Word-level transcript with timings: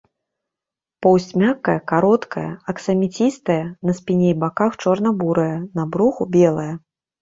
Поўсць 1.05 1.33
мяккая, 1.41 1.75
кароткая, 1.91 2.47
аксаміцістая, 2.75 3.61
на 3.91 3.99
спіне 4.03 4.27
і 4.35 4.41
баках 4.49 4.71
чорна-бурая, 4.83 5.57
на 5.81 5.91
бруху 5.97 6.33
белая. 6.39 6.71